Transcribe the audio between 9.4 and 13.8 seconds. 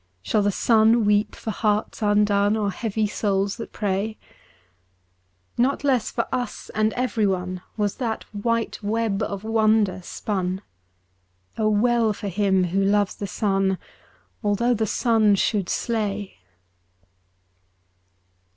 splendour spun; well for him who loves the sun